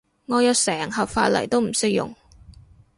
[0.25, 2.15] 我有成盒髮泥都唔識用